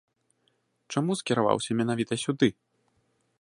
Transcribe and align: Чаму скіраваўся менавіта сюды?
Чаму 0.95 1.17
скіраваўся 1.19 1.71
менавіта 1.83 2.13
сюды? 2.23 2.49